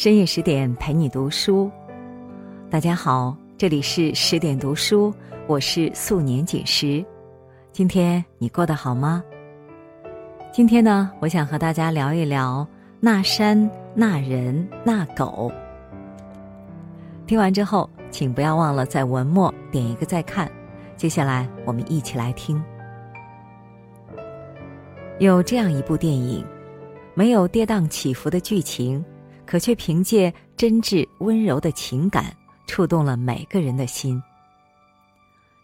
[0.00, 1.70] 深夜十点陪你读书，
[2.70, 5.12] 大家好，这里是十点读书，
[5.46, 7.04] 我是素年锦时。
[7.70, 9.22] 今天你过得好吗？
[10.50, 12.66] 今天呢，我想和大家聊一聊
[12.98, 15.52] 那山、那人、那狗。
[17.26, 20.50] 听完之后，请不要忘了在文末点一个再看。
[20.96, 22.58] 接下来，我们一起来听。
[25.18, 26.42] 有这样一部电影，
[27.12, 29.04] 没有跌宕起伏的剧情。
[29.50, 32.32] 可却凭借真挚温柔的情感，
[32.68, 34.22] 触动了每个人的心。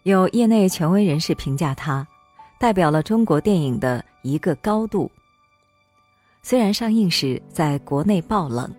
[0.03, 2.05] 有业内权威人士评价他，
[2.59, 5.09] 代表了中国电影的一个高度。
[6.41, 8.69] 虽然上映时在国内爆冷，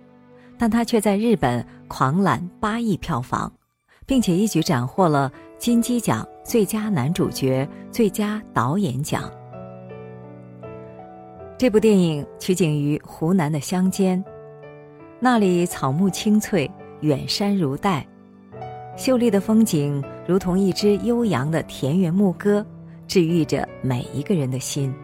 [0.59, 3.51] 但他却在日本狂揽八亿票房，
[4.05, 9.23] 并且一举斩获了金鸡奖最佳男主角、最佳导演奖。
[11.57, 14.23] 这部电影取景于湖南的乡间。
[15.21, 18.07] 那里草木青翠，远山如黛，
[18.97, 22.65] 秀丽的风景如同一支悠扬的田园牧歌，
[23.09, 24.95] 治愈着每一个人的心。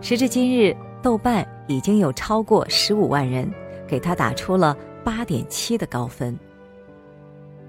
[0.00, 3.48] 时至今日，豆瓣已经有超过十五万人
[3.86, 6.36] 给他打出了八点七的高分。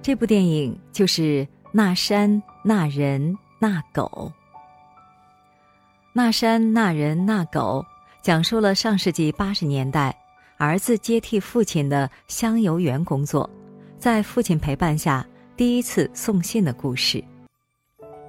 [0.01, 4.09] 这部电影就是《那山那人那狗》。
[6.13, 7.85] 那山那人那狗，
[8.23, 10.17] 讲述了上世纪八十年代。
[10.63, 13.49] 儿子接替父亲的香油园工作，
[13.97, 17.21] 在父亲陪伴下第一次送信的故事。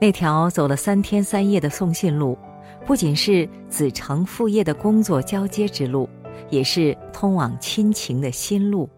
[0.01, 2.37] 那条走了三天三夜的送信路，
[2.85, 6.09] 不仅是子承父业的工作交接之路，
[6.51, 8.91] 也是通往亲情的新路。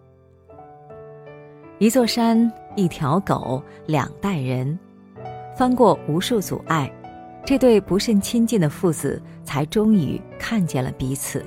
[1.78, 4.78] 一座山，一条狗，两代人，
[5.54, 6.90] 翻过无数阻碍，
[7.44, 11.44] 这对不甚亲近的父子才终于看见了彼此。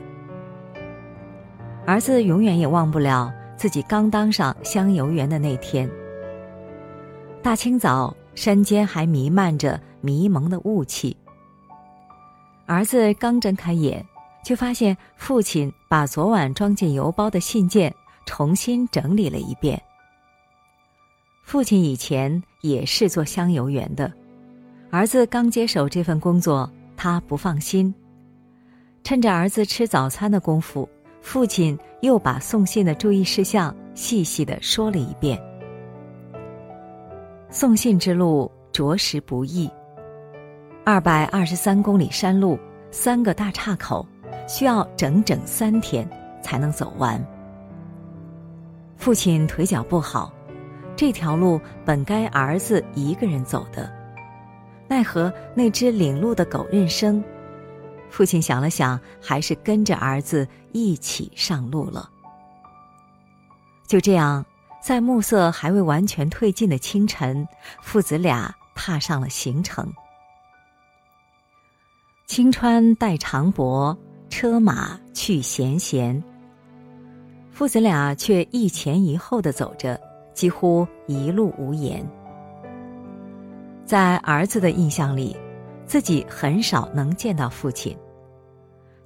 [1.90, 5.90] 儿子永远也忘不了自己刚当上香油员的那天。
[7.42, 11.18] 大清早，山间还弥漫着迷蒙的雾气。
[12.68, 14.06] 儿子刚睁开眼，
[14.44, 17.92] 却发现父亲把昨晚装进邮包的信件
[18.24, 19.82] 重新整理了一遍。
[21.42, 24.14] 父亲以前也是做香油员的，
[24.92, 27.92] 儿子刚接手这份工作，他不放心。
[29.04, 30.88] 趁着儿子吃早餐的功夫。
[31.22, 35.40] 父亲又把送信的注意事项细细的说了一遍。
[37.50, 39.70] 送信之路着实不易，
[40.86, 42.58] 二百二十三公里山路，
[42.92, 44.08] 三个大岔口，
[44.48, 46.08] 需要整整三天
[46.42, 47.24] 才能走完。
[48.96, 50.32] 父亲腿脚不好，
[50.96, 53.92] 这条路本该儿子一个人走的，
[54.88, 57.24] 奈何那只领路的狗认生。
[58.10, 62.10] 父亲想了想，还是跟着儿子一起上路了。
[63.88, 64.46] 就这样，
[64.84, 67.48] 在暮色还未完全褪尽的清晨，
[67.82, 69.92] 父子俩踏上了行程。
[72.28, 73.98] 青川带长柏，
[74.30, 76.22] 车马去闲闲。
[77.52, 80.00] 父子俩却一前一后的走着，
[80.34, 82.08] 几乎一路无言。
[83.86, 85.36] 在儿子的印象里。
[85.90, 87.98] 自己很少能见到父亲。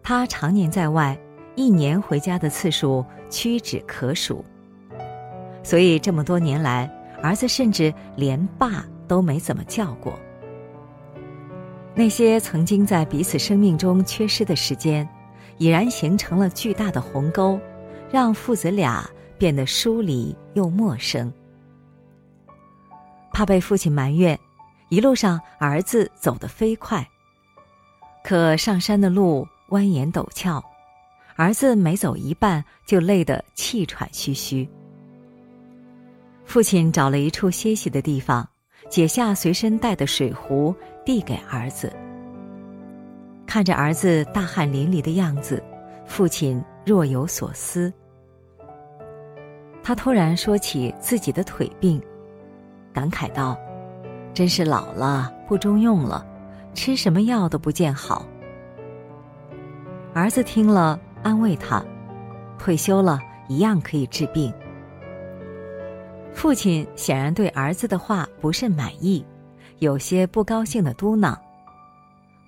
[0.01, 1.17] 他常年在外，
[1.55, 4.44] 一年回家的次数屈指可数。
[5.63, 10.19] 所以这么多年来，儿子甚至连爸都没怎么叫过。
[11.95, 15.07] 那些曾经在彼此生命中缺失的时间，
[15.59, 17.57] 已然形成了巨大的鸿沟，
[18.11, 21.31] 让父子俩变得疏离又陌生。
[23.31, 24.38] 怕被父亲埋怨。
[24.89, 27.07] 一路上，儿子走得飞快。
[28.23, 30.63] 可上山的路蜿蜒陡峭，
[31.35, 34.67] 儿子每走一半就累得气喘吁吁。
[36.45, 38.47] 父亲找了一处歇息的地方，
[38.89, 41.91] 解下随身带的水壶，递给儿子。
[43.47, 45.63] 看着儿子大汗淋漓的样子，
[46.05, 47.91] 父亲若有所思。
[49.81, 52.01] 他突然说起自己的腿病，
[52.94, 53.57] 感慨道。
[54.33, 56.25] 真是老了不中用了，
[56.74, 58.25] 吃什么药都不见好。
[60.13, 61.83] 儿子听了安慰他
[62.57, 64.51] ：“退休了一样可以治病。”
[66.33, 69.24] 父亲显然对儿子的话不甚满意，
[69.80, 71.38] 有些不高兴的嘟囔：“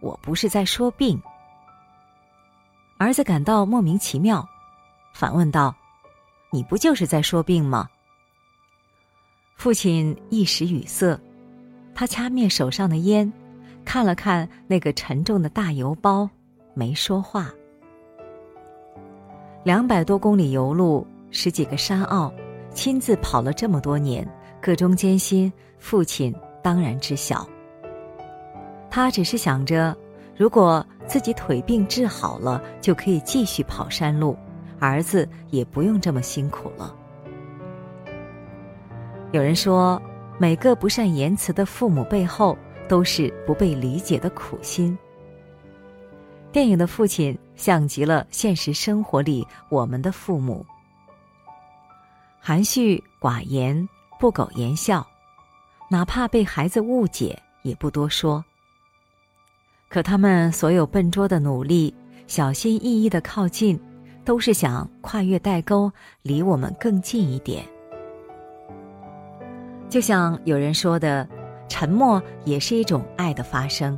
[0.01, 1.21] 我不是在说病。”
[2.97, 4.47] 儿子感到莫名其妙，
[5.13, 5.75] 反问道
[6.49, 7.88] ：“你不就是在说病吗？”
[9.55, 11.19] 父亲一时语塞。
[11.95, 13.31] 他掐灭手上的烟，
[13.86, 16.30] 看了看那个沉重的大邮包，
[16.74, 17.50] 没说话。
[19.63, 22.31] 两百多公里油路，十几个山坳，
[22.71, 24.27] 亲自跑了这么多年，
[24.62, 27.47] 个中艰辛，父亲当然知晓。
[28.91, 29.95] 他只是想着，
[30.36, 34.38] 如果自己腿病治好了，就可以继续跑山路，
[34.80, 36.94] 儿子也不用这么辛苦了。
[39.31, 40.01] 有人说，
[40.37, 42.57] 每个不善言辞的父母背后，
[42.89, 44.97] 都是不被理解的苦心。
[46.51, 50.65] 电影的父亲像极了现实生活里我们的父母，
[52.39, 53.87] 含蓄寡言，
[54.19, 55.05] 不苟言笑，
[55.89, 58.43] 哪怕被孩子误解也不多说。
[59.88, 61.93] 可他们所有笨拙的努力，
[62.27, 63.79] 小心翼翼的靠近，
[64.25, 65.91] 都是想跨越代沟，
[66.21, 67.65] 离我们更近一点。
[69.95, 71.25] 就像有人说的，
[71.69, 73.97] 沉默也是一种爱的发声，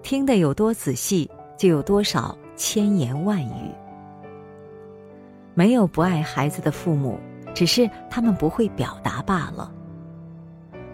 [0.00, 1.28] 听得有多仔细。
[1.56, 3.74] 就有多少千言万语。
[5.54, 7.18] 没有不爱孩子的父母，
[7.52, 9.72] 只是他们不会表达罢了。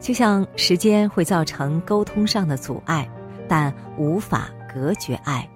[0.00, 3.06] 就像时间会造成沟通上的阻碍，
[3.46, 5.46] 但无法隔绝爱。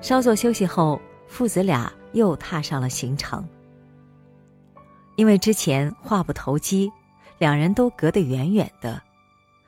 [0.00, 3.46] 稍作休息后，父子俩又踏上了行程。
[5.20, 6.90] 因为之前话不投机，
[7.36, 9.02] 两人都隔得远远的。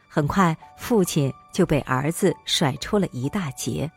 [0.09, 3.91] 很快，父亲就被儿子甩出了一大截。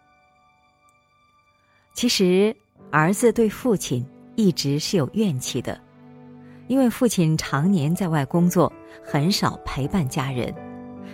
[1.94, 2.54] 其实，
[2.92, 4.06] 儿子对父亲
[4.36, 5.80] 一直是有怨气的，
[6.68, 8.69] 因为父亲常年在外工作，
[9.02, 10.54] 很少陪伴家人，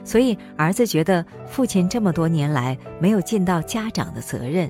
[0.04, 4.68] 所以儿子觉得父亲这么多年来没有尽到家长的责任。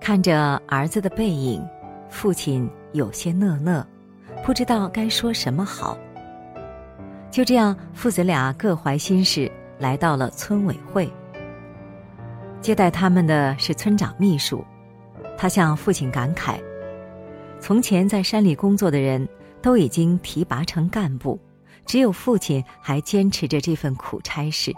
[0.00, 1.64] 看着儿子的背影，
[2.10, 3.84] 父亲有些讷讷，
[4.44, 5.98] 不知道该说什么好。
[7.28, 9.50] 就这样，父子俩各怀心事，
[9.80, 11.10] 来到了村委会。
[12.60, 14.64] 接待他们的是村长秘书，
[15.36, 16.60] 他向父亲感慨：
[17.58, 19.28] 从前在山里工作的人
[19.60, 21.36] 都已经提拔成干部，
[21.84, 24.72] 只有父亲还坚持着这份苦差事。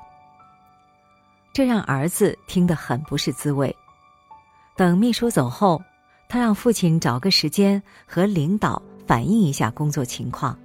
[1.53, 3.77] 这让儿子听得很不是滋味。
[4.75, 5.83] 等秘书走后，
[6.29, 10.59] 他让父亲找个时间和领导反映一下工作情况。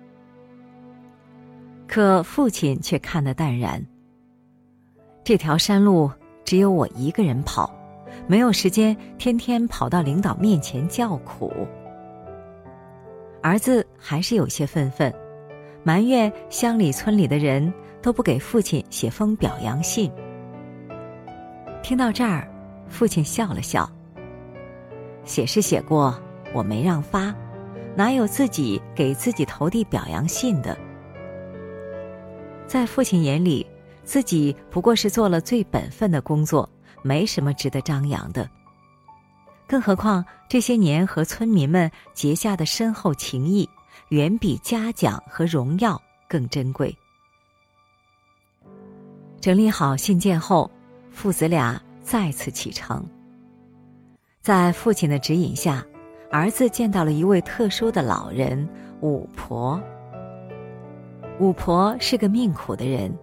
[1.87, 3.85] 可父亲却看得淡然。
[5.23, 6.09] 这条山路
[6.43, 7.71] 只有我一个人跑，
[8.27, 11.51] 没有时间天天跑到领导面前叫苦。
[13.43, 15.13] 儿子还是有些愤愤，
[15.83, 17.71] 埋怨乡里村里的人
[18.01, 20.11] 都不给父亲写封表扬信。
[21.83, 22.47] 听到这儿，
[22.87, 23.89] 父亲笑了笑
[25.23, 26.17] ：“写是写过，
[26.53, 27.33] 我没让发，
[27.95, 30.77] 哪有自己给自己投递表扬信的？”
[32.67, 33.65] 在父亲眼里，
[34.03, 36.69] 自己不过是做了最本分的工作，
[37.01, 38.49] 没什么值得张扬的。
[39.67, 43.69] 更何况这些年和村民们结下的深厚情谊，
[44.09, 46.93] 远比嘉奖和荣耀更珍贵。
[49.39, 50.69] 整理好信件后，
[51.09, 53.05] 父子俩再次启程。
[54.41, 55.85] 在父亲的指引下，
[56.31, 58.67] 儿子见到了一位特殊的老人——
[58.99, 59.79] 五婆。
[61.39, 63.15] 五婆是个命苦的人，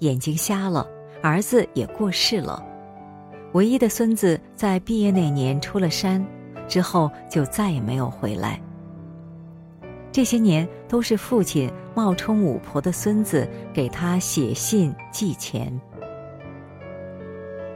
[0.00, 0.84] 眼睛瞎了，
[1.22, 2.60] 儿子也过世了，
[3.52, 6.24] 唯一的孙子在毕业那年出了山，
[6.66, 8.60] 之后就再也没有回来。
[10.10, 15.80] 这些年都是父亲冒充五婆的孙子给他写信寄钱。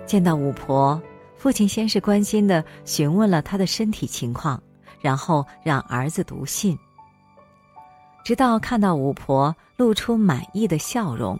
[0.06, 1.00] 见到五婆，
[1.38, 4.60] 父亲先是关心的询问了他的身体情况，
[5.00, 6.76] 然后让儿子读信。
[8.24, 11.38] 直到看到五婆露出满意的笑容，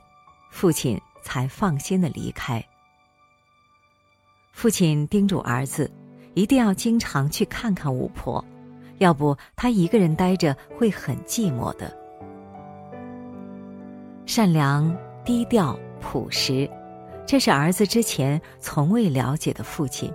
[0.50, 2.64] 父亲才放心的离开。
[4.52, 5.90] 父亲叮嘱儿子，
[6.34, 8.42] 一定要经常去看看五婆，
[8.98, 11.92] 要不他一个人待着会很寂寞的。
[14.26, 16.70] 善良、低调、朴实，
[17.28, 20.11] 这是儿子之前从未了解的父亲。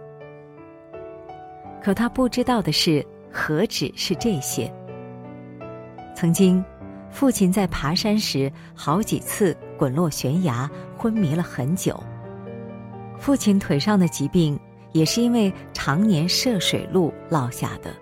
[1.80, 4.74] 可他不知道的是，何止是这些。
[6.16, 6.66] 曾经，
[7.12, 10.68] 父亲在爬山时好几次滚落悬崖，
[10.98, 12.04] 昏迷了很久。
[13.20, 14.60] 父亲腿上的疾病
[14.92, 17.94] 也是因为常年涉水路落下的。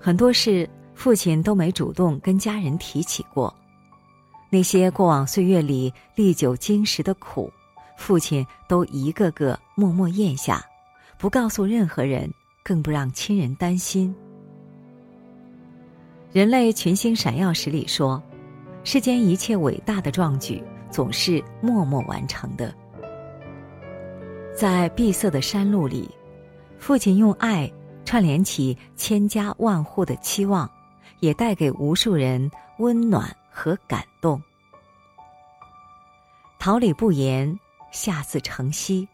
[0.00, 3.54] 很多事，父亲都没主动跟家人提起过。
[4.48, 7.52] 那些过往岁月里历久经时的苦，
[7.98, 10.64] 父亲都一个个默默咽下，
[11.18, 14.14] 不告诉任何人，更不让亲人担心。
[16.32, 18.22] 人类群星闪耀时里说
[18.84, 22.72] ：“世间一切伟大的壮举，总是默默完成的。”
[24.56, 26.08] 在闭塞的山路里，
[26.78, 27.70] 父亲用爱
[28.04, 30.70] 串联起千家万户的期望，
[31.18, 34.40] 也带给无数人温暖和感动。
[36.60, 37.58] 桃李不言，
[37.90, 39.06] 下自成蹊，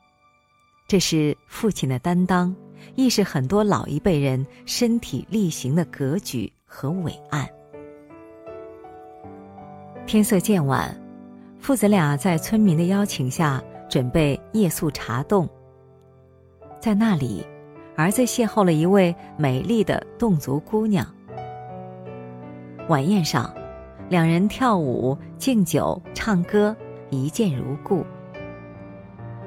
[0.86, 2.54] 这是父亲的担当，
[2.94, 7.48] 亦是很多老一辈人身体力行的格局和伟岸。
[10.06, 10.94] 天色渐晚，
[11.58, 15.48] 父子俩在村民的邀请下准备夜宿茶洞。
[16.78, 17.46] 在那里，
[17.96, 21.06] 儿子邂逅了一位美丽的侗族姑娘。
[22.88, 23.50] 晚宴上，
[24.10, 26.76] 两人跳舞、敬酒、唱歌，
[27.08, 28.04] 一见如故。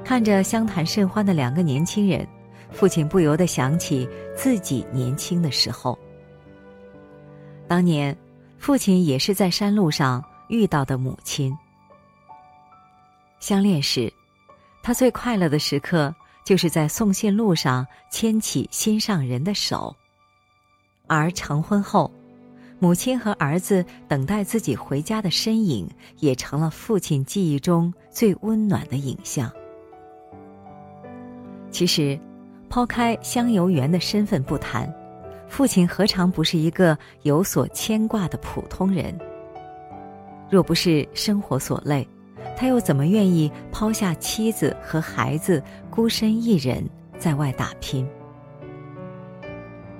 [0.08, 2.26] 看着相谈甚欢的两个年轻人，
[2.70, 5.98] 父亲不由得想起自己年轻的时候。
[7.66, 8.16] 当年，
[8.56, 10.24] 父亲也是在山路上。
[10.48, 11.54] 遇到的母亲，
[13.38, 14.10] 相恋时，
[14.82, 19.94] 他最快乐的时刻就是在送信路上牵起心上人的手；
[21.06, 22.10] 而成婚后，
[22.78, 25.86] 母亲和儿子等待自己回家的身影，
[26.16, 29.52] 也成了父亲记忆中最温暖的影像。
[31.70, 32.18] 其实，
[32.68, 34.92] 抛开香油园的身份不谈，
[35.48, 39.16] 父亲何尝不是一个有所牵挂的普通人？
[40.50, 42.08] 若不是生活所累，
[42.56, 46.82] 他又怎么愿意抛下妻子和孩子，孤身一人
[47.18, 48.08] 在外打拼？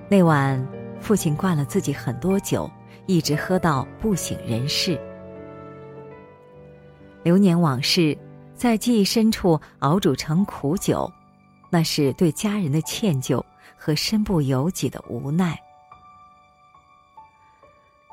[0.08, 0.66] 那晚，
[1.00, 2.70] 父亲灌了自己很多酒，
[3.06, 4.98] 一直喝到不省人事。
[7.22, 8.16] 流年往事，
[8.54, 11.10] 在记忆深处熬煮成苦酒，
[11.70, 13.42] 那是对家人的歉疚
[13.76, 15.58] 和身不由己的无奈。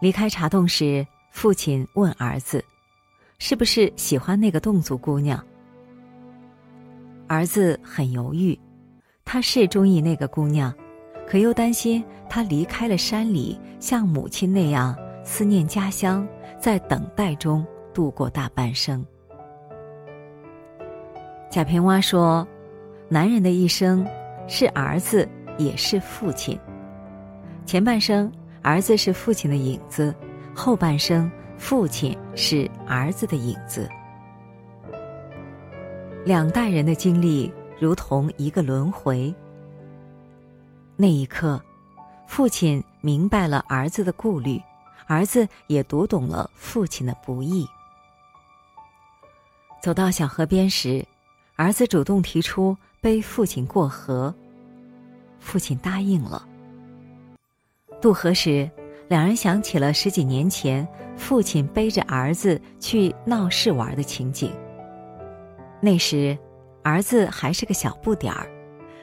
[0.02, 1.06] 离开茶洞时。
[1.32, 2.64] 父亲问儿子
[3.40, 5.46] ：“是不是喜欢那个侗族姑娘？”
[7.28, 8.58] 儿子很犹豫，
[9.26, 10.74] 他是中意那个姑娘，
[11.28, 16.26] 可又担心她离开了山里，像母亲那样思念家乡，
[16.58, 19.06] 在等待中度过大半生。
[21.52, 22.48] 贾平凹说
[23.08, 24.06] ：“男人的一生，
[24.48, 26.60] 是儿子也是父亲。
[27.66, 28.32] 前半生，
[28.62, 30.14] 儿子是父亲的影子。”
[30.58, 33.90] 后半生，父亲是儿子的影子。
[36.24, 39.36] 两代人的经历如同一个轮回。
[40.96, 41.62] 那一刻，
[42.26, 44.62] 父亲明白了儿子的顾虑，
[45.08, 47.68] 儿子也读懂了父亲的不易。
[49.82, 51.06] 走到小河边时，
[51.58, 54.34] 儿子主动提出背父亲过河，
[55.38, 56.44] 父亲答应了。
[58.02, 58.68] 渡河时。
[59.08, 64.52] 两人想起了十几年前父亲背着儿子去闹市玩的情景。
[65.80, 66.36] 那时，
[66.82, 68.48] 儿子还是个小不点儿，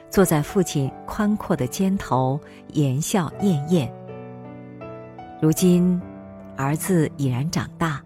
[0.09, 2.37] 坐在父亲宽阔的肩头，
[2.73, 3.89] 言笑晏晏。
[5.41, 6.01] 如今，
[6.57, 8.03] 儿子已然长大，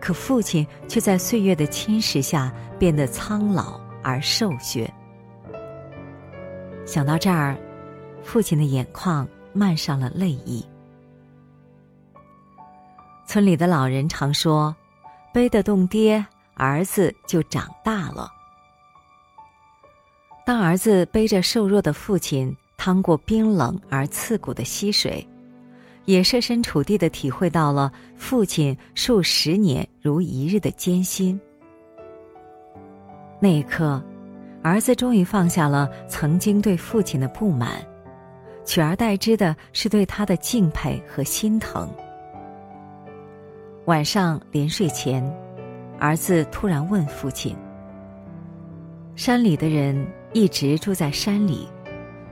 [0.00, 4.92] 可父亲却在岁月的侵蚀下变得苍老而瘦削。
[6.90, 7.56] 想到这儿，
[8.20, 10.66] 父亲的眼眶漫上了泪意。
[13.28, 14.74] 村里的老人常说
[15.32, 18.28] ：“背得动爹，儿子就长大了。”
[20.44, 25.24] 当儿子背着瘦弱的父亲趟过冰冷而刺骨的溪水，
[26.06, 31.40] 也设身处地的体会到了父亲数十年如一日的艰辛。
[33.38, 34.02] 那一刻，
[34.62, 37.82] 儿子终于放下了曾经对父亲的不满，
[38.64, 41.88] 取而代之的是对他的敬佩和心疼。
[43.86, 45.24] 晚上临睡前，
[45.98, 47.56] 儿子突然问父亲
[49.16, 51.66] ：“山里的人一直住在山里，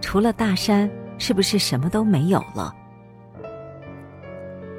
[0.01, 2.75] 除了大山，是不是什么都没有了？”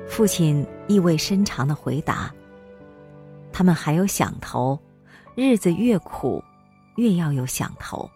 [0.08, 2.32] 父亲意味深长的回答
[3.52, 4.80] ：“他们还有响头，
[5.36, 6.42] 日子越苦，
[7.00, 8.08] 越要有想头。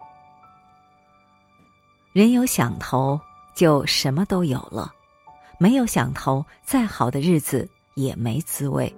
[2.12, 3.18] 人有想头，
[3.54, 4.92] 就什么都有了；
[5.58, 8.92] 没有想头，再好的日子。”也没滋味。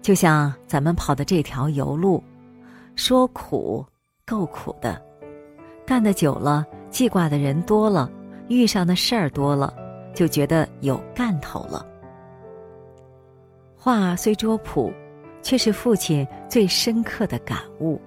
[0.00, 2.24] 就像咱们跑的这条油路，
[2.96, 3.84] 说苦
[4.24, 4.98] 够苦的，
[5.86, 8.10] 干的久了，记挂的人多了，
[8.48, 9.74] 遇上的事儿多了，
[10.14, 11.86] 就觉得有干头了。
[13.76, 14.90] 话虽拙朴，
[15.42, 18.00] 却是父亲最深刻的感悟。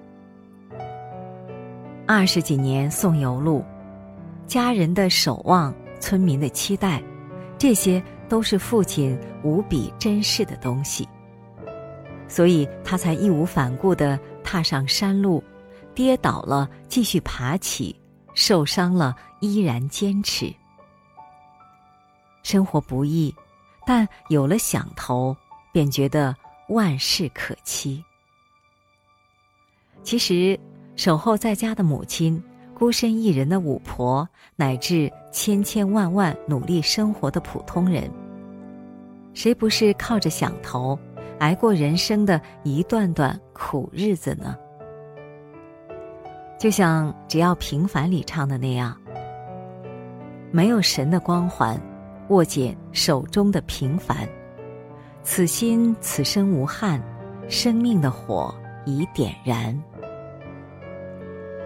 [2.08, 3.64] 二十几年送油路，
[4.48, 7.00] 家人的守望，村民的期待，
[7.56, 8.02] 这些。
[8.28, 11.08] 都是父亲无比珍视的东西，
[12.28, 15.42] 所以他才义无反顾的踏上山路，
[15.94, 17.98] 跌倒了继续爬起，
[18.34, 20.52] 受伤了依然坚持。
[22.42, 23.34] 生活不易，
[23.86, 25.34] 但有了想头，
[25.72, 26.36] 便觉得
[26.68, 28.04] 万事可期。
[30.02, 30.60] 其实，
[30.98, 32.42] 守候在家的母亲。
[32.74, 38.08] 孤身一人的五婆，乃至千千万万努力生活的普通人，
[39.34, 40.96] 谁不是靠着想头，
[41.40, 44.56] 挨过人生的一段段苦日子呢？
[46.56, 48.96] 就像《只要平凡》里唱的那样
[50.52, 51.80] ：“没有神的光环，
[52.28, 54.18] 握紧手中的平凡，
[55.24, 57.02] 此心此生无憾，
[57.48, 59.76] 生命的火已点燃。”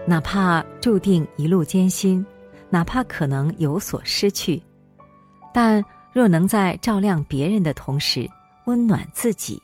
[0.05, 2.25] 哪怕注定一路艰辛，
[2.69, 4.61] 哪怕可能有所失去，
[5.53, 8.29] 但若能在照亮别人的同时
[8.65, 9.61] 温暖自己，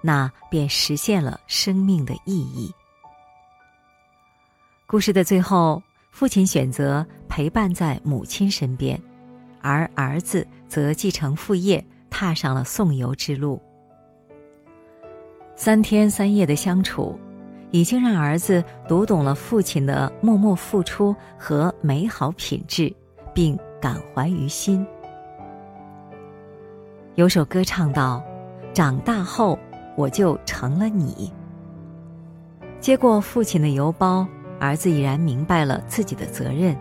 [0.00, 2.72] 那便实现了生命的意义。
[4.86, 9.00] 故事的最后，父亲选择陪伴在母亲身边，
[9.60, 13.60] 而儿子则继承父业，踏上了送游之路。
[15.54, 17.18] 三天三夜的相处。
[17.72, 22.94] 已经让儿子读懂了父亲的默默付出和美好品质，
[23.34, 24.86] 并感怀于心。
[27.14, 28.22] 有首歌唱道
[28.72, 29.58] ：“长大后
[29.96, 31.32] 我就成了你。”
[32.78, 34.26] 接过父亲的邮包，
[34.60, 36.76] 儿子已然明白了自己的责任。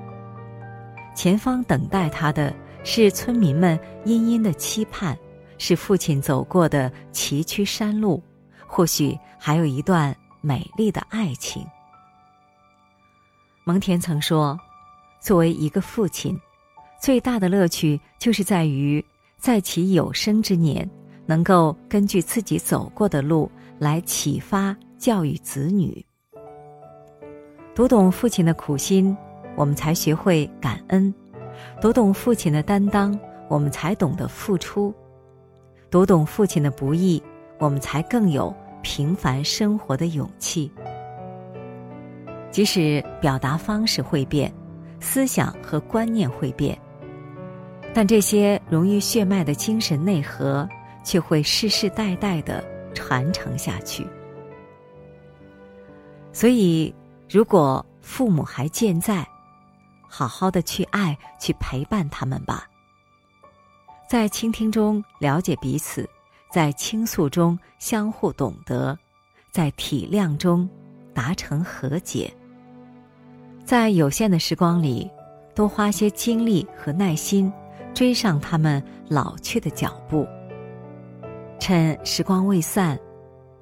[1.16, 5.18] 前方等待他的是村民们殷殷的期盼，
[5.58, 8.22] 是父亲走过的崎岖山路，
[8.68, 10.14] 或许还有一段。
[10.42, 11.66] 美丽的爱情。
[13.64, 14.60] 蒙恬曾说
[15.22, 16.38] ：“作为一个父亲，
[17.00, 19.04] 最大的乐趣就是在于
[19.38, 20.90] 在其有生之年，
[21.28, 26.04] 能够根据自己走过的路来启发教育子女。
[27.76, 29.16] 读懂父亲的苦心，
[29.56, 31.14] 我们才学会感恩；
[31.80, 34.92] 读懂父亲的担当，我们才懂得付出；
[35.90, 37.22] 读懂父亲的不易，
[37.60, 40.72] 我们才更有。”平凡生活的勇气，
[42.52, 44.52] 即使表达方式会变，
[45.00, 46.78] 思想和观念会变，
[47.94, 50.68] 但这些融于血脉的精神内核
[51.04, 52.64] 却会世世代代的
[52.94, 54.06] 传承下去。
[56.34, 56.94] 所以，
[57.30, 59.28] 如果父母还健在，
[60.08, 62.68] 好好的去爱，去陪伴他们吧，
[64.10, 66.10] 在倾听中了解彼此。
[66.52, 68.98] 在倾诉中相互懂得，
[69.52, 70.70] 在体谅中
[71.14, 72.32] 达成和解。
[73.64, 75.10] 在有限的时光里，
[75.56, 77.52] 多花些精力和耐心，
[77.94, 80.28] 追上他们老去的脚步。
[81.58, 83.00] 趁时光未散，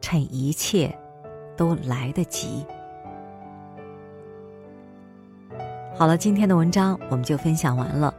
[0.02, 0.92] 趁一切
[1.56, 2.66] 都来得及。
[5.96, 8.12] 好了，今天的文章我们就分享完了。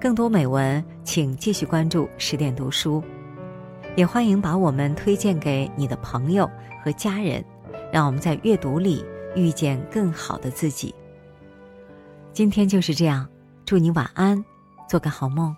[0.00, 3.02] 更多美文，请继续关注十点读书。
[3.96, 6.48] 也欢迎把我们推荐给你的朋友
[6.84, 7.42] 和家人，
[7.90, 9.02] 让我们在阅读里
[9.34, 10.94] 遇见更好的自己。
[12.32, 13.26] 今天就是这样，
[13.64, 14.44] 祝你晚安，
[14.86, 15.56] 做个好梦。